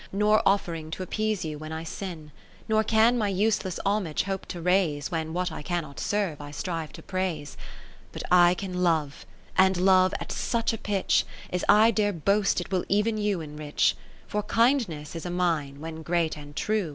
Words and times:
Nor 0.11 0.41
offering 0.47 0.89
to 0.89 1.03
appease 1.03 1.45
you 1.45 1.59
when 1.59 1.71
I 1.71 1.83
sin; 1.83 2.31
20 2.65 2.65
Nor 2.69 2.83
can 2.85 3.19
my 3.19 3.27
useless 3.29 3.79
homage 3.85 4.23
hope 4.23 4.47
to 4.47 4.59
raise, 4.59 5.09
^\Tien 5.09 5.29
what 5.31 5.51
I 5.51 5.61
cannot 5.61 5.99
serve, 5.99 6.41
I 6.41 6.49
strive 6.49 6.91
to 6.93 7.03
praise: 7.03 7.55
But 8.11 8.23
I 8.31 8.55
can 8.55 8.81
love, 8.81 9.27
and 9.59 9.77
love 9.77 10.15
at 10.19 10.31
such 10.31 10.73
a 10.73 10.79
pitch, 10.79 11.23
As 11.51 11.63
I 11.69 11.91
dare 11.91 12.13
boast 12.13 12.59
it 12.59 12.71
will 12.71 12.83
ev'n 12.89 13.19
you 13.19 13.41
enrich; 13.41 13.95
For 14.25 14.41
kindness 14.41 15.15
is 15.15 15.23
a 15.27 15.29
mine, 15.29 15.79
when 15.79 16.01
great 16.01 16.35
and 16.35 16.55
true. 16.55 16.89